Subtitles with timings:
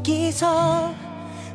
[0.00, 0.94] 여기서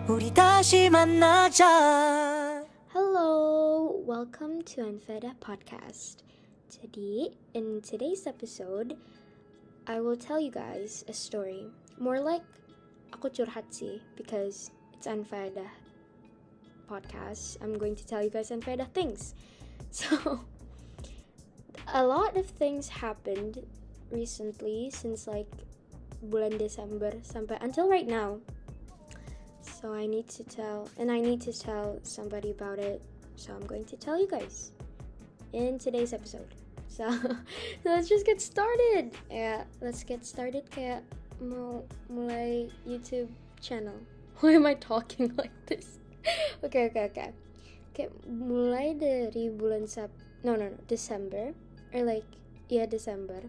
[0.07, 6.21] 우리 다시 만나자 Hello, welcome to Unfeda Podcast.
[6.69, 8.95] Jadi, in today's episode,
[9.87, 11.65] I will tell you guys a story.
[11.97, 12.45] More like
[13.09, 15.65] aku curhat sih, because it's Unfeda
[16.85, 17.57] Podcast.
[17.57, 19.33] I'm going to tell you guys Unfeda things.
[19.89, 20.45] So,
[21.89, 23.65] a lot of things happened
[24.13, 25.49] recently since like
[26.26, 28.42] bulan Desember sampai until right now.
[29.62, 33.02] So I need to tell, and I need to tell somebody about it.
[33.36, 34.72] So I'm going to tell you guys
[35.52, 36.48] in today's episode.
[36.88, 37.10] So,
[37.82, 39.12] so let's just get started.
[39.30, 40.70] Yeah, let's get started.
[40.70, 41.04] Kayak
[41.42, 43.28] mau mulai YouTube
[43.60, 43.96] channel.
[44.40, 45.98] Why am I talking like this?
[46.64, 47.30] okay, okay, okay.
[47.92, 50.12] Kayak mulai dari bulan Sep,
[50.44, 51.52] no, no, no, December,
[51.92, 52.26] or like,
[52.68, 53.44] yeah, December.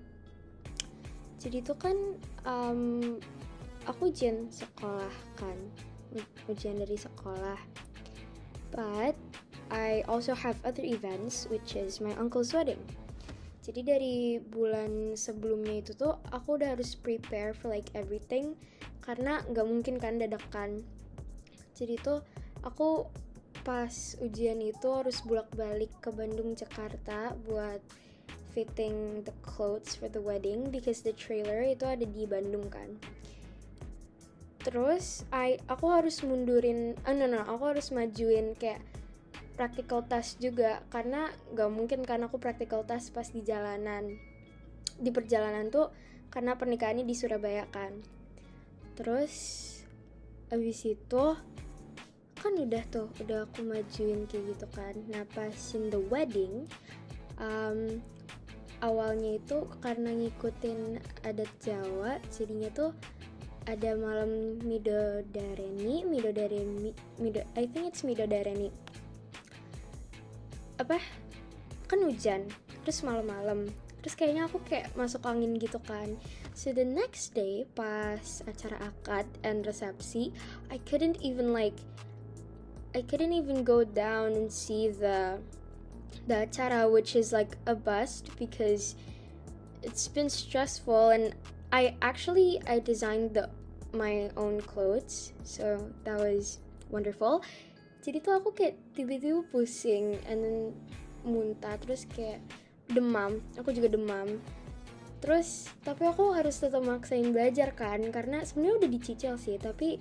[1.38, 1.96] Jadi itu kan
[2.44, 3.18] um,
[3.86, 5.58] aku ujian sekolah kan,
[6.50, 7.58] ujian dari sekolah.
[8.74, 9.16] But
[9.72, 12.82] I also have other events, which is my uncle's wedding.
[13.68, 18.56] Jadi dari bulan sebelumnya itu tuh aku udah harus prepare for like everything
[19.04, 20.88] karena nggak mungkin kan dadakan.
[21.76, 22.24] Jadi tuh
[22.64, 23.12] aku
[23.68, 23.92] pas
[24.24, 27.84] ujian itu harus bolak-balik ke Bandung Jakarta buat
[28.58, 32.98] fitting the clothes for the wedding because the trailer itu ada di Bandung kan.
[34.66, 38.82] Terus I aku harus mundurin, ah no no, aku harus majuin kayak
[39.54, 44.18] practical test juga karena gak mungkin kan aku practical test pas di jalanan.
[44.98, 45.94] Di perjalanan tuh
[46.34, 47.94] karena pernikahannya di Surabaya kan.
[48.98, 49.34] Terus
[50.50, 51.26] abis itu
[52.42, 54.98] kan udah tuh udah aku majuin kayak gitu kan.
[55.14, 56.66] Nah pas in the wedding
[57.38, 58.02] um,
[58.82, 62.92] awalnya itu karena ngikutin adat Jawa jadinya tuh
[63.68, 68.72] ada malam Midodareni Midodareni Mido I think it's Midodareni.
[70.80, 71.02] Apa?
[71.90, 72.48] Kan hujan
[72.88, 73.68] terus malam-malam.
[74.00, 76.16] Terus kayaknya aku kayak masuk angin gitu kan.
[76.56, 80.32] So the next day pas acara akad and resepsi
[80.72, 81.76] I couldn't even like
[82.96, 85.44] I couldn't even go down and see the
[86.26, 88.96] the acara which is like a bust because
[89.84, 91.36] it's been stressful and
[91.72, 93.50] I actually I designed the
[93.94, 97.44] my own clothes so that was wonderful.
[98.02, 100.60] Jadi tuh aku kayak tiba-tiba pusing and then
[101.28, 102.40] muntah terus kayak
[102.88, 104.40] demam aku juga demam.
[105.20, 110.00] Terus tapi aku harus tetap maksain belajar kan karena sebenarnya udah dicicil sih tapi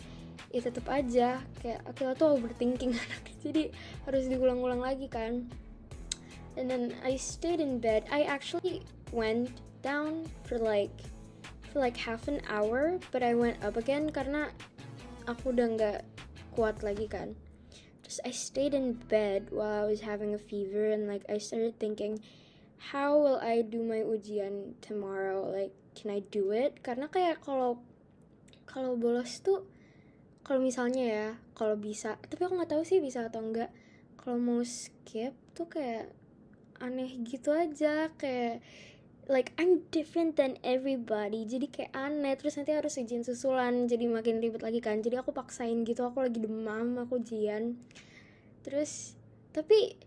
[0.52, 3.72] ya tetap aja kayak aku tuh overthinking anak jadi
[4.06, 5.48] harus diulang-ulang lagi kan
[6.56, 8.08] and then I stayed in bed.
[8.10, 10.92] I actually went down for like
[11.72, 14.50] for like half an hour but I went up again karena
[15.28, 16.00] aku udah nggak
[16.56, 17.36] kuat lagi kan.
[18.02, 21.76] Just I stayed in bed while I was having a fever and like I started
[21.76, 22.22] thinking
[22.92, 25.44] how will I do my ujian tomorrow?
[25.44, 26.80] Like can I do it?
[26.80, 27.82] Karena kayak kalau
[28.64, 29.64] kalau bolos tuh
[30.46, 31.26] kalau misalnya ya
[31.58, 33.74] kalau bisa tapi aku nggak tahu sih bisa atau enggak
[34.14, 36.12] kalau mau skip tuh kayak
[36.80, 38.60] aneh gitu aja kayak
[39.26, 41.46] like I'm different than everybody.
[41.46, 45.02] Jadi kayak aneh terus nanti harus ujian susulan jadi makin ribet lagi kan.
[45.02, 47.78] Jadi aku paksain gitu aku lagi demam aku ujian.
[48.62, 49.18] Terus
[49.50, 49.98] tapi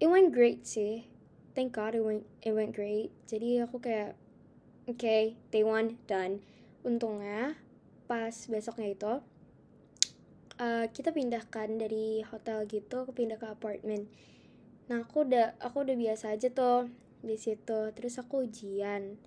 [0.00, 1.08] it went great sih.
[1.56, 3.08] Thank god it went it went great.
[3.24, 4.12] Jadi aku kayak
[4.84, 6.44] oke okay, day one done.
[6.84, 7.56] Untungnya
[8.06, 9.12] pas besoknya itu
[10.60, 14.06] uh, kita pindahkan dari hotel gitu ke pindah ke apartemen
[14.86, 16.90] nah aku udah aku udah biasa aja tuh
[17.24, 17.90] di situ.
[17.92, 19.18] Terus aku ujian.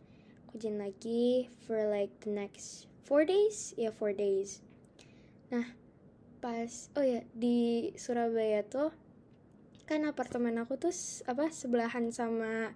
[0.48, 3.76] Aku ujian lagi for like the next four days?
[3.76, 4.64] Ya yeah, four days.
[5.52, 5.76] Nah
[6.40, 8.96] pas oh ya di Surabaya tuh
[9.84, 10.96] kan apartemen aku tuh
[11.28, 12.72] apa sebelahan sama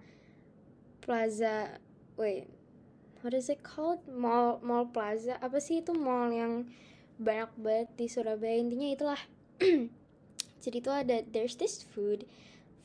[1.00, 1.80] plaza
[2.20, 2.44] wait
[3.24, 4.04] what is it called?
[4.04, 5.40] Mall mall plaza.
[5.40, 6.68] Apa sih itu mall yang
[7.16, 8.60] banyak banget di Surabaya?
[8.60, 9.22] Intinya itulah.
[10.62, 12.28] Jadi tuh ada there's this food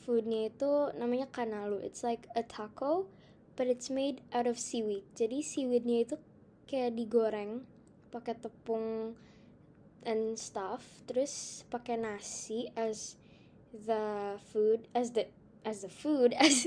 [0.10, 3.06] foodnya itu namanya kanalu it's like a taco
[3.54, 6.18] but it's made out of seaweed jadi seaweednya itu
[6.66, 7.70] kayak digoreng
[8.10, 9.14] pakai tepung
[10.02, 13.22] and stuff terus pakai nasi as
[13.70, 15.30] the food as the
[15.62, 16.66] as the food as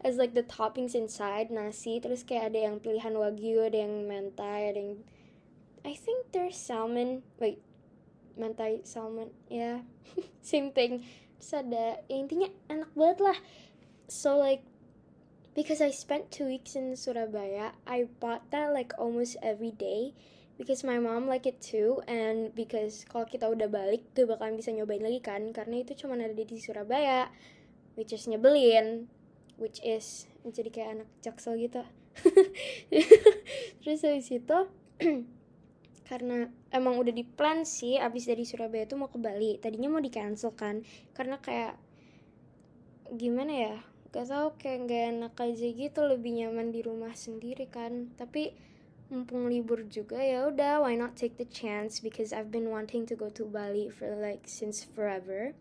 [0.00, 4.72] as like the toppings inside nasi terus kayak ada yang pilihan wagyu ada yang mentai
[4.72, 5.04] ada yang
[5.84, 7.60] I think there's salmon wait
[8.40, 9.84] mentai salmon yeah.
[10.40, 11.04] same thing
[11.38, 13.38] terus ada ya intinya enak banget lah.
[14.10, 14.66] So like
[15.54, 20.14] because I spent two weeks in Surabaya I bought that like almost every day
[20.58, 22.02] because my mom like it too.
[22.10, 26.18] And because kalau kita udah balik gak bakalan bisa nyobain lagi kan karena itu cuma
[26.18, 27.30] ada di Surabaya
[27.94, 29.06] which is nyebelin
[29.58, 31.82] which is jadi kayak anak jaksel gitu.
[33.82, 34.58] Terus habis itu
[36.08, 39.60] karena emang udah di plan sih abis dari Surabaya tuh mau ke Bali.
[39.60, 40.80] Tadinya mau di cancel kan
[41.12, 41.76] karena kayak
[43.12, 43.76] gimana ya
[44.08, 48.08] gak tau kayak gak enak aja gitu lebih nyaman di rumah sendiri kan.
[48.16, 48.56] Tapi
[49.12, 52.00] mumpung libur juga ya udah why not take the chance?
[52.00, 55.52] Because I've been wanting to go to Bali for like since forever.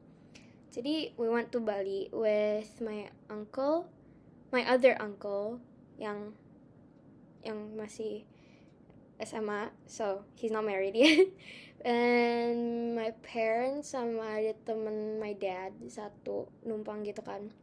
[0.72, 3.92] Jadi we went to Bali with my uncle
[4.52, 5.60] my other uncle
[6.00, 6.32] yang
[7.44, 8.24] yang masih
[9.22, 11.28] SMA so he's not married yet.
[11.86, 17.54] And my parents sama ada temen my dad satu numpang gitu kan.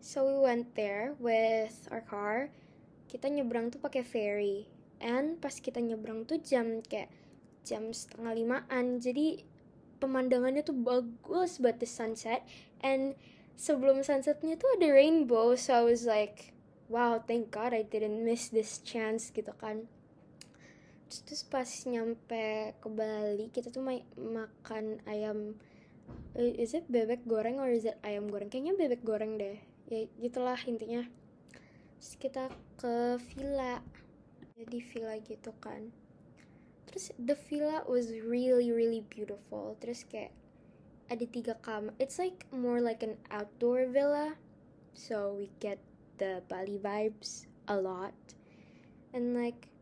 [0.00, 2.48] So we went there with our car.
[3.08, 4.64] Kita nyebrang tuh pakai ferry.
[5.04, 7.12] And pas kita nyebrang tuh jam kayak
[7.62, 9.04] jam setengah limaan.
[9.04, 9.44] Jadi
[10.00, 12.40] pemandangannya tuh bagus buat the sunset.
[12.80, 13.16] And
[13.54, 15.54] sebelum sunsetnya tuh ada rainbow.
[15.60, 16.54] So I was like
[16.88, 19.88] wow thank god I didn't miss this chance gitu kan
[21.22, 25.54] terus, pas nyampe ke Bali kita tuh ma makan ayam
[26.34, 28.50] eh, is it bebek goreng or is it ayam goreng?
[28.50, 29.60] Kayaknya bebek goreng deh.
[29.86, 31.06] Ya gitulah intinya.
[32.00, 32.44] Terus kita
[32.80, 33.84] ke villa.
[34.58, 35.90] Jadi villa gitu kan.
[36.90, 39.78] Terus the villa was really really beautiful.
[39.78, 40.32] Terus kayak
[41.12, 44.38] ada tiga kamar it's like more like an outdoor villa.
[44.94, 45.82] So we get
[46.22, 48.14] the Bali vibes a lot.
[49.10, 49.73] And like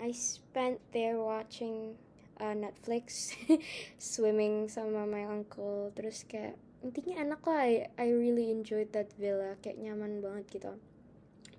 [0.00, 1.98] I spent there watching
[2.40, 3.34] uh, Netflix
[3.98, 9.56] swimming sama my uncle terus kayak intinya enak lah I, I really enjoyed that villa
[9.64, 10.72] kayak nyaman banget gitu.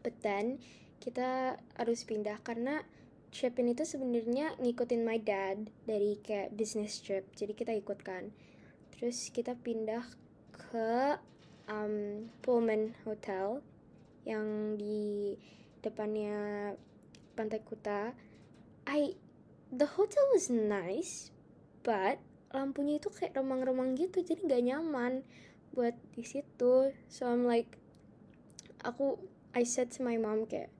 [0.06, 0.62] But then
[1.02, 2.86] kita harus pindah karena
[3.34, 8.30] trip ini tuh sebenarnya ngikutin my dad dari kayak business trip jadi kita ikut kan.
[8.96, 10.06] Terus kita pindah
[10.56, 11.20] ke
[11.68, 13.60] um, Pullman Hotel
[14.26, 15.36] yang di
[15.82, 16.74] depannya
[17.36, 17.62] Pantai
[18.88, 19.16] I
[19.72, 21.36] the hotel was nice
[21.84, 22.18] but
[22.56, 25.14] lampunya itu kayak remang-remang gitu jadi nggak nyaman
[25.76, 26.96] buat di situ.
[27.12, 27.76] So I'm like
[28.82, 29.20] aku
[29.52, 30.72] I said to my mom kayak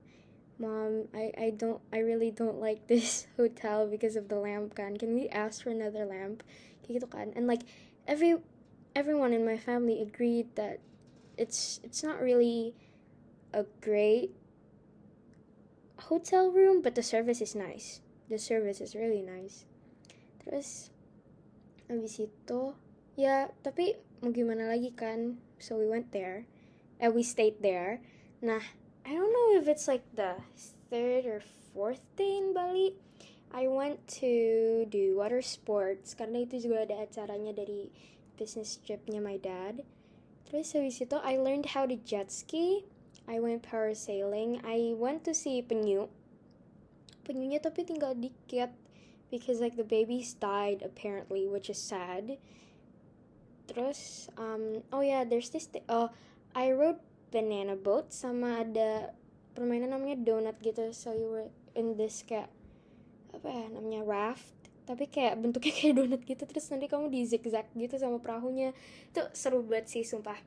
[0.56, 4.96] mom I, I don't I really don't like this hotel because of the lamp kan.
[4.96, 6.40] Can we ask for another lamp?
[6.82, 7.36] Kayak gitu kan.
[7.36, 7.68] And like
[8.08, 8.40] every
[8.96, 10.80] everyone in my family agreed that
[11.36, 12.72] it's it's not really
[13.52, 14.32] a great
[15.96, 19.64] hotel room but the service is nice the service is really nice
[20.44, 20.92] terus
[21.88, 22.76] habis itu
[23.16, 26.44] ya tapi mau gimana lagi kan so we went there
[27.00, 28.04] and we stayed there
[28.44, 28.60] nah
[29.06, 30.34] I don't know if it's like the
[30.90, 31.40] third or
[31.72, 32.98] fourth day in Bali.
[33.54, 37.94] I went to do water sports karena itu juga ada acaranya dari
[38.34, 39.86] business tripnya my dad.
[40.50, 42.82] Terus habis itu I learned how to jet ski.
[43.26, 44.62] I went parasailing.
[44.62, 46.06] I went to see penyu.
[47.26, 48.70] Penyunya tapi tinggal dikit
[49.34, 52.38] because like the babies died apparently, which is sad.
[53.66, 56.14] Terus um oh yeah, there's this oh
[56.54, 57.02] I rode
[57.34, 59.10] banana boat sama ada
[59.56, 62.52] permainan namanya donut gitu so you were in this kayak
[63.32, 64.52] apa ya namanya raft
[64.86, 68.76] tapi kayak bentuknya kayak donut gitu terus nanti kamu di zigzag gitu sama perahunya
[69.10, 70.38] itu seru banget sih sumpah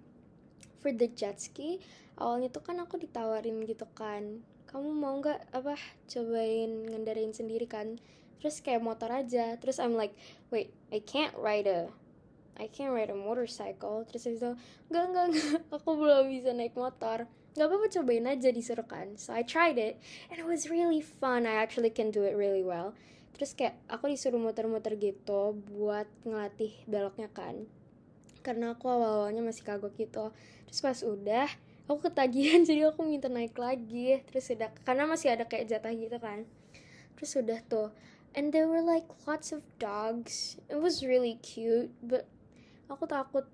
[0.79, 1.83] for the jet ski
[2.19, 5.73] awalnya tuh kan aku ditawarin gitu kan kamu mau nggak apa
[6.05, 7.97] cobain ngendarain sendiri kan?
[8.37, 10.13] Terus kayak motor aja terus I'm like
[10.53, 11.89] wait I can't ride a
[12.53, 14.05] I can't ride a motorcycle.
[14.05, 14.53] Terus itu
[14.93, 17.25] enggak enggak enggak aku belum bisa naik motor.
[17.57, 19.17] Nggak apa-apa cobain aja disuruh kan.
[19.17, 19.97] So I tried it
[20.29, 21.49] and it was really fun.
[21.49, 22.93] I actually can do it really well.
[23.33, 27.65] Terus kayak aku disuruh muter-muter gitu buat ngelatih beloknya kan
[28.41, 30.31] karena aku awal-awalnya masih kagok gitu.
[30.69, 31.47] Terus pas udah
[31.89, 34.21] aku ketagihan jadi aku minta naik lagi.
[34.29, 36.47] Terus udah karena masih ada kayak jatah gitu kan.
[37.19, 37.89] Terus udah tuh
[38.37, 40.57] and there were like lots of dogs.
[40.69, 42.29] It was really cute but
[42.89, 43.45] aku takut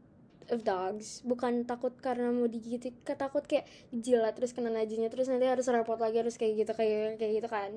[0.52, 1.26] of dogs.
[1.26, 5.98] Bukan takut karena mau digigit takut kayak jilat terus kena najinya terus nanti harus repot
[5.98, 7.72] lagi harus kayak gitu kayak kayak gitu kan.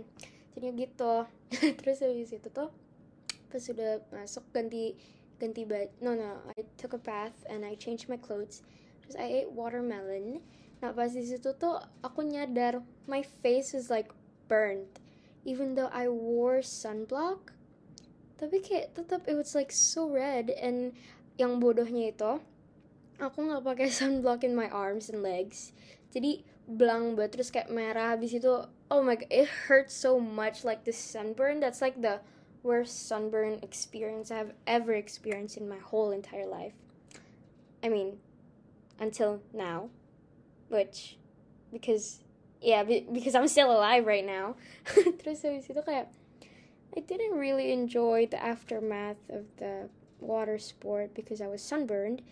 [0.59, 1.15] Jadi gitu.
[1.79, 2.75] Terus habis itu tuh
[3.49, 4.99] pas sudah masuk ganti
[5.38, 8.62] ganti baju no no I took a bath and I changed my clothes.
[9.02, 10.42] Terus I ate watermelon.
[10.83, 14.11] Nah pas di situ tuh aku nyadar my face was like
[14.47, 15.02] burnt
[15.47, 17.59] even though I wore sunblock
[18.38, 20.54] tapi kayak tetap it was like so red.
[20.54, 20.95] And
[21.35, 22.38] yang bodohnya itu
[23.18, 25.75] aku nggak pakai sunblock in my arms and legs.
[26.14, 27.37] Jadi belang banget.
[27.37, 28.14] Terus kayak merah.
[28.14, 28.54] Habis itu
[28.88, 30.62] oh my god, it hurts so much.
[30.62, 31.59] Like the sunburn.
[31.59, 32.23] That's like the
[32.62, 36.73] worst sunburn experience I've ever experienced in my whole entire life.
[37.83, 38.19] I mean,
[38.99, 39.91] until now,
[40.69, 41.17] which
[41.73, 42.21] because
[42.61, 44.57] yeah, because I'm still alive right now.
[46.97, 49.88] I didn't really enjoy the aftermath of the
[50.19, 52.23] water sport because I was sunburned.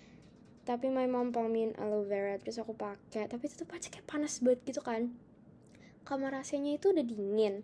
[0.67, 4.67] Tapi my mom pamin aloe vera terus aku pakai, tapi tetap aja kayak panas banget
[4.67, 5.15] gitu kan.
[6.03, 7.63] Kamar AC-nya itu udah dingin.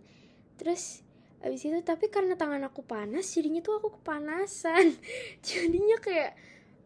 [0.55, 1.02] Terus
[1.43, 4.95] abis itu tapi karena tangan aku panas jadinya tuh aku kepanasan.
[5.47, 6.39] jadinya kayak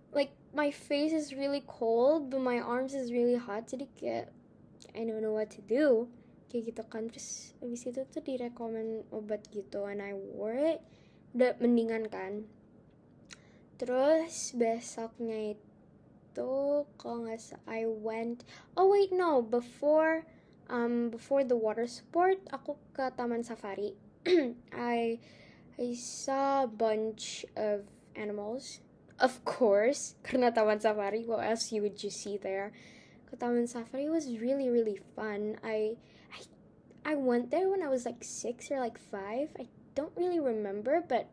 [0.10, 3.70] like my face is really cold but my arms is really hot.
[3.70, 4.34] Jadi kayak
[4.98, 6.10] I don't know what to do.
[6.50, 7.14] Kayak gitu kan.
[7.14, 10.82] Terus abis itu tuh direkomend obat gitu and I wore it.
[11.38, 12.50] Udah mendingan kan.
[13.78, 16.54] Terus besoknya itu
[16.98, 18.42] kalau nggak I went
[18.74, 19.46] oh wait no.
[19.46, 20.26] Before
[20.66, 24.07] um before the water sport aku ke taman safari
[24.74, 25.20] I
[25.80, 28.82] I saw a bunch of animals.
[29.20, 32.76] Of course karena taman safari what else you would you see there?
[33.32, 35.56] Ke taman safari was really really fun.
[35.64, 35.96] I
[36.34, 36.44] I
[37.08, 39.56] I went there when I was like six or like five.
[39.56, 41.32] I don't really remember but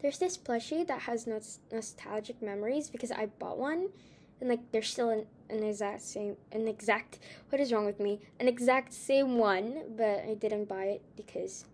[0.00, 1.38] there's this plushie that has no
[1.70, 3.94] nostalgic memories because I bought one
[4.40, 7.20] and like there's still an, an exact same an exact
[7.50, 8.18] what is wrong with me?
[8.40, 11.66] An exact same one but I didn't buy it because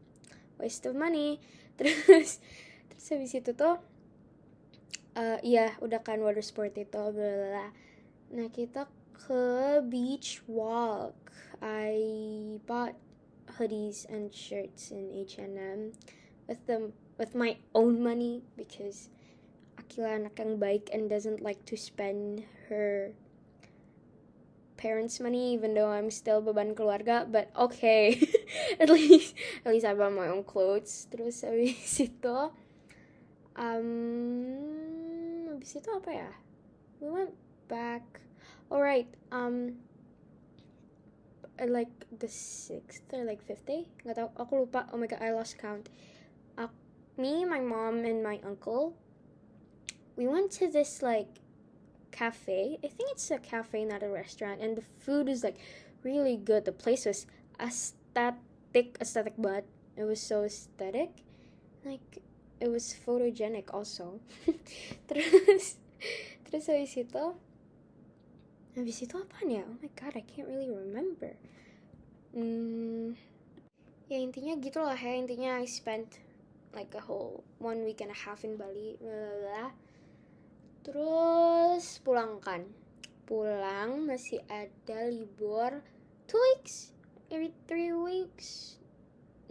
[0.59, 1.39] waste of money.
[1.79, 2.43] Terus
[2.91, 3.79] terus habis itu tuh
[5.15, 7.71] uh, iya udah kan water sport itu bla
[8.35, 11.15] nah kita ke beach walk.
[11.63, 12.99] I bought
[13.59, 15.95] hoodies and shirts in H&M
[16.47, 19.11] with them with my own money because
[19.79, 23.15] Akila anak yang baik and doesn't like to spend her
[24.79, 28.15] parents' money even though I'm still beban keluarga but okay.
[28.81, 29.35] At least
[29.67, 31.11] at least I bought my own clothes.
[31.11, 32.39] Terus habis itu
[33.59, 33.91] um
[35.51, 36.31] habis itu apa ya?
[37.03, 37.35] We went
[37.67, 38.07] back.
[38.71, 39.83] Alright um
[41.59, 43.91] like the sixth or like fifth day?
[44.07, 44.87] Nggak tahu aku lupa.
[44.95, 45.91] Oh my god I lost count.
[47.19, 48.95] Me, my mom, and my uncle,
[50.15, 51.27] we went to this like
[52.19, 52.79] cafe.
[52.83, 55.59] I think it's a cafe, not a restaurant, and the food is like
[56.03, 56.65] really good.
[56.65, 57.27] The place was
[57.61, 59.65] aesthetic, aesthetic, but
[59.97, 61.11] it was so aesthetic.
[61.85, 62.23] Like
[62.61, 64.19] it was photogenic also.
[65.09, 65.79] terus
[66.47, 67.25] terus habis itu
[68.75, 69.63] habis itu apa ya?
[69.63, 71.39] Oh my god, I can't really remember.
[72.35, 73.15] Hmm,
[74.11, 76.19] ya intinya gitulah ya intinya I spent
[76.75, 79.73] like a whole one week and a half in Bali blah,
[80.89, 82.65] terus pulang kan
[83.29, 85.85] pulang masih ada libur
[86.25, 86.97] two weeks
[87.29, 88.81] every three weeks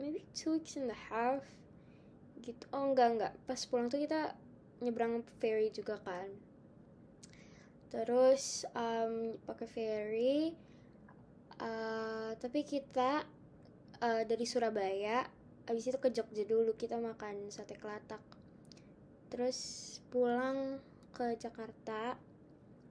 [0.01, 1.46] maybe two weeks and a half
[2.48, 2.63] gitu.
[2.72, 3.34] Oh enggak enggak.
[3.44, 4.38] Pas pulang tuh kita
[4.79, 6.29] nyebrang ferry juga kan.
[7.89, 10.53] Terus um, pakai ferry
[11.60, 13.25] uh, tapi kita
[14.00, 15.25] uh, dari Surabaya
[15.67, 16.77] abis itu ke Jogja dulu.
[16.77, 18.22] Kita makan sate kelatak.
[19.27, 19.60] Terus
[20.08, 20.79] pulang
[21.14, 22.16] ke Jakarta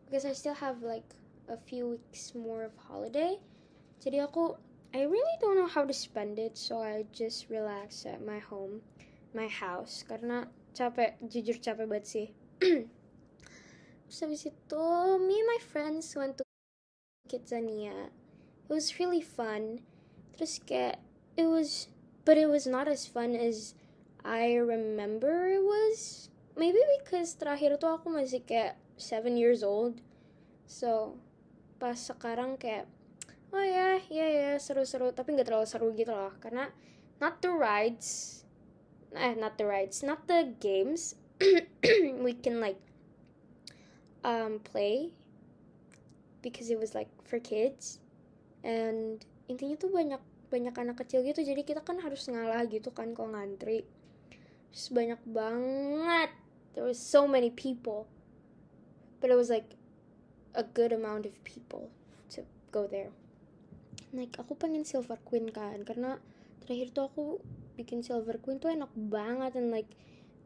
[0.07, 1.17] because I still have like
[1.49, 3.39] a few weeks more of holiday.
[4.03, 4.55] Jadi aku
[4.95, 8.81] I really don't know how to spend it so I just relax at my home
[9.35, 10.07] my house.
[10.07, 12.27] Karena capek jujur capek banget sih.
[14.07, 14.87] Terus habis itu
[15.19, 16.45] me and my friends went to
[17.27, 18.15] Kidzania.
[18.67, 19.83] It was really fun.
[20.39, 21.03] Terus kayak
[21.35, 21.91] it was
[22.23, 23.75] but it was not as fun as
[24.23, 26.31] I remember it was.
[26.57, 30.01] Maybe because terakhir tuh aku masih kayak seven years old.
[30.65, 31.21] So
[31.77, 32.89] pas sekarang kayak
[33.53, 36.33] oh ya ya ya seru-seru tapi nggak terlalu seru gitu loh.
[36.41, 36.73] Karena
[37.21, 38.41] not the rides
[39.17, 41.17] eh not the rides not the games
[42.25, 42.81] we can like
[44.25, 45.13] um play
[46.41, 48.01] because it was like for kids.
[48.65, 51.45] And intinya tuh banyak banyak anak kecil gitu.
[51.45, 53.85] Jadi kita kan harus ngalah gitu kan kalau ngantri.
[54.73, 56.31] Terus banyak banget
[56.77, 58.07] there was so many people
[59.21, 59.75] but it was like
[60.55, 61.91] a good amount of people
[62.31, 62.43] to
[62.73, 63.13] go there.
[64.13, 66.17] Like aku pengen silver queen kan karena
[66.65, 67.25] terakhir tuh aku
[67.77, 69.93] bikin silver queen tuh enak banget and like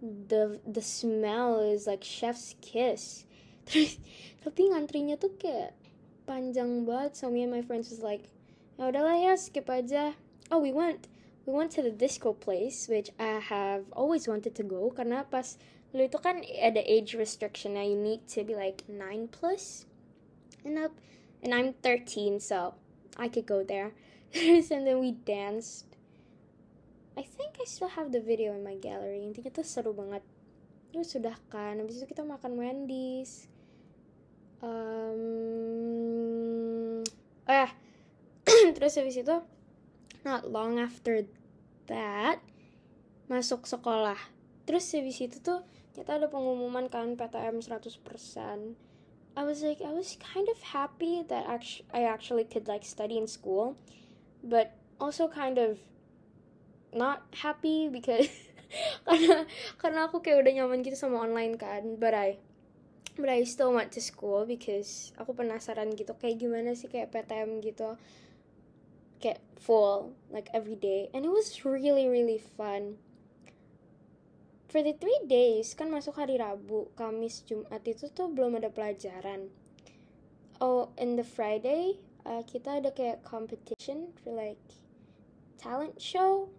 [0.03, 3.29] the the smell is like chef's kiss.
[3.71, 4.03] Terus
[4.43, 5.79] tapi ngantrinya tuh kayak
[6.27, 7.15] panjang banget.
[7.15, 8.27] So me and my friends was like
[8.75, 10.19] ya udahlah ya skip aja.
[10.51, 11.07] Oh we went
[11.47, 15.55] we went to the disco place which I have always wanted to go karena pas
[15.91, 19.91] lu itu kan ada age restriction you need to be like 9 plus
[20.65, 20.93] and up.
[21.43, 22.75] And I'm 13 so
[23.17, 23.93] I could go there.
[24.35, 25.87] And then we danced.
[27.17, 29.25] I think I still have the video in my gallery.
[29.27, 30.23] Intinya tuh seru banget.
[30.95, 33.49] Terus sudah kan habis itu kita makan Wendy's.
[34.61, 35.17] Um,
[37.49, 37.73] eh
[38.77, 39.41] terus habis itu
[40.21, 41.25] not long after
[41.89, 42.45] that
[43.27, 44.21] masuk sekolah.
[44.69, 48.01] Terus habis itu tuh kita ada pengumuman kan PTM 100%
[49.35, 53.19] I was like I was kind of happy that actu- I actually could like study
[53.19, 53.79] in school
[54.43, 55.79] but also kind of
[56.91, 58.27] not happy because
[59.07, 59.47] karena
[59.79, 62.39] karena aku kayak udah nyaman gitu sama online kan but I
[63.19, 67.59] but I still went to school because aku penasaran gitu kayak gimana sih kayak PTM
[67.63, 67.99] gitu
[69.21, 71.13] kayak full like every day.
[71.13, 72.97] And it was really really fun
[74.71, 79.51] three days kan masuk hari Rabu Kamis Jumat itu tuh belum ada pelajaran.
[80.63, 84.63] Oh in the Friday uh, kita ada kayak competition for like
[85.59, 86.55] talent show.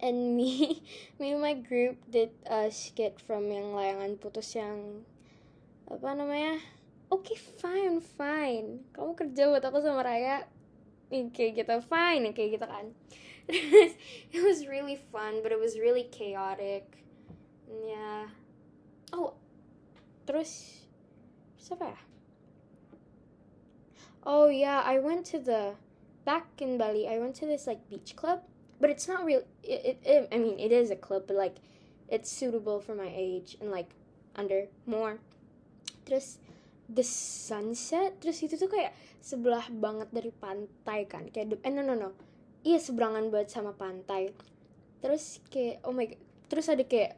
[0.00, 0.80] And me
[1.20, 5.04] me and my group did a skit from yang layangan putus yang
[5.92, 6.56] apa namanya?
[7.12, 8.88] Oke okay, fine fine.
[8.96, 10.48] Kamu kerja buat aku sama Raya.
[11.12, 12.96] Kayak gitu fine kayak gitu kan.
[14.32, 17.00] It was really fun but it was really chaotic
[17.70, 18.26] yeah
[19.14, 19.34] oh
[20.26, 20.82] terus
[21.60, 22.00] siapa ya?
[24.26, 25.78] Oh yeah I went to the
[26.28, 28.44] back in Bali I went to this like beach club
[28.82, 31.56] but it's not real it, it, it I mean it is a club but like
[32.10, 33.94] it's suitable for my age and like
[34.34, 35.22] under more.
[36.04, 36.42] Terus
[36.90, 38.90] the sunset terus itu tuh kayak
[39.22, 42.10] sebelah banget dari pantai kan kayak eh no no no.
[42.66, 44.34] Iya seberangan banget sama pantai.
[45.00, 47.14] Terus kayak oh my god terus ada kayak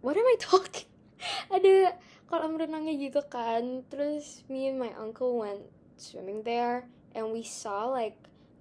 [0.00, 0.90] what am I talking
[1.54, 1.96] ada
[2.30, 3.84] kolam renangnya gitu kan.
[3.90, 5.66] Terus me and my uncle went
[6.00, 8.16] swimming there and we saw like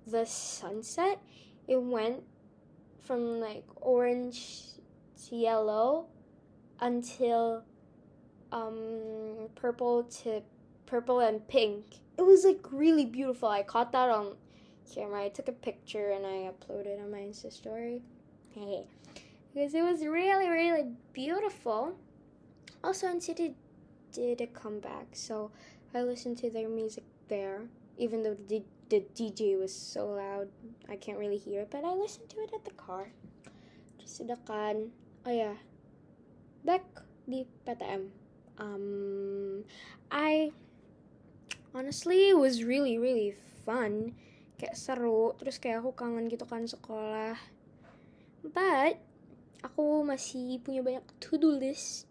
[0.10, 1.22] the sunset.
[1.70, 2.26] It went
[3.06, 4.66] from like orange
[5.26, 6.10] to yellow
[6.82, 7.64] until
[8.50, 10.42] um purple to
[10.90, 12.02] purple and pink.
[12.18, 13.48] It was like really beautiful.
[13.48, 14.36] I caught that on
[14.90, 15.30] camera.
[15.30, 18.02] I took a picture and i uploaded on my insta story.
[18.50, 18.90] Hey
[19.54, 21.98] because it was really really beautiful.
[22.84, 23.56] Also NCT
[24.12, 25.52] did a comeback so
[25.94, 27.64] i listened to their music there
[27.98, 30.48] even though the, the dj was so loud
[30.90, 33.14] i can't really hear it but i listened to it at the car.
[34.00, 34.90] Terus udah kan
[35.30, 35.58] oh yeah.
[36.66, 36.82] back
[37.30, 38.10] di PTM
[38.58, 39.62] um
[40.10, 40.50] I
[41.78, 44.18] honestly was really really fun.
[44.58, 45.38] Kayak seru.
[45.38, 47.38] Terus kayak aku kangen gitu kan sekolah.
[48.42, 48.98] But
[49.64, 52.08] aku masih punya banyak to do list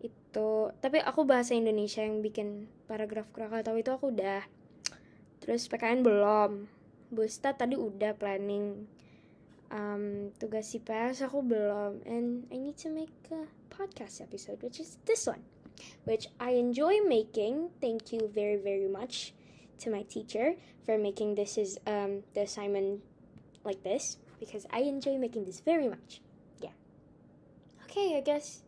[0.00, 0.50] itu.
[0.82, 4.42] Tapi aku bahasa Indonesia yang bikin paragraf Krakatau itu aku udah.
[5.42, 6.66] Terus PKN belum.
[7.12, 8.88] Busta tadi udah planning
[9.68, 12.02] um, tugas IPS aku belum.
[12.08, 15.44] And I need to make a podcast episode which is this one
[16.04, 17.70] which I enjoy making.
[17.80, 19.34] Thank you very, very much
[19.80, 20.54] to my teacher
[20.84, 23.02] for making this is um, the assignment
[23.64, 26.20] like this because I enjoy making this very much.
[27.92, 28.64] Okay, I guess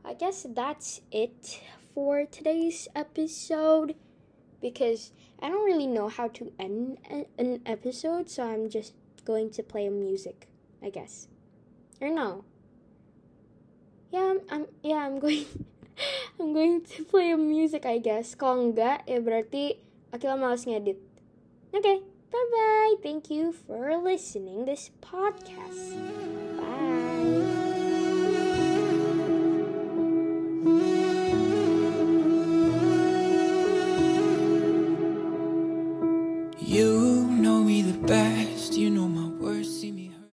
[0.00, 1.60] I guess that's it
[1.92, 4.00] for today's episode
[4.64, 5.12] because
[5.44, 6.96] I don't really know how to end
[7.36, 8.94] an episode, so I'm just
[9.28, 10.48] going to play music,
[10.80, 11.28] I guess.
[12.00, 12.48] Or no.
[14.08, 15.44] Yeah, I'm, I'm yeah, I'm going
[16.40, 18.32] I'm going to play a music I guess.
[18.32, 19.84] Kalau enggak ya berarti
[20.16, 20.96] Akila malas ngedit.
[21.76, 22.00] Okay,
[22.32, 22.96] bye bye.
[23.04, 26.21] Thank you for listening this podcast.